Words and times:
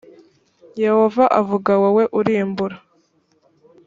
yehova 0.83 1.23
avuga 1.39 1.71
wowe 1.81 2.03
urimbura 2.19 2.77